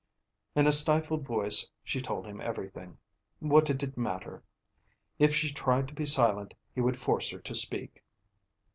In 0.55 0.65
a 0.65 0.71
stifled 0.71 1.27
voice 1.27 1.69
she 1.83 2.01
told 2.01 2.25
him 2.25 2.41
everything. 2.41 2.97
What 3.37 3.65
did 3.65 3.83
it 3.83 3.95
matter? 3.99 4.41
If 5.19 5.35
she 5.35 5.53
tried 5.53 5.87
to 5.89 5.93
be 5.93 6.07
silent 6.07 6.55
he 6.73 6.81
would 6.81 6.97
force 6.97 7.29
her 7.29 7.37
to 7.39 7.53
speak. 7.53 8.01